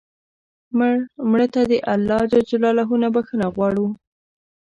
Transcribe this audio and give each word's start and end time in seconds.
مړه 1.29 1.47
ته 1.53 1.61
الله 1.93 2.21
ج 2.29 2.31
نه 3.03 3.07
بخښنه 3.15 3.47
غواړو 3.55 3.87